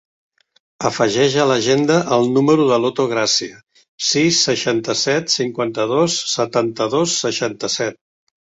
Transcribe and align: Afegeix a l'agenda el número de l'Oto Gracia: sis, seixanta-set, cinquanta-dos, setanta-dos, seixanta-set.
Afegeix 0.89 1.35
a 1.41 1.45
l'agenda 1.49 1.97
el 2.15 2.25
número 2.37 2.65
de 2.71 2.79
l'Oto 2.85 3.05
Gracia: 3.13 3.59
sis, 4.07 4.41
seixanta-set, 4.49 5.31
cinquanta-dos, 5.37 6.19
setanta-dos, 6.35 7.19
seixanta-set. 7.29 8.03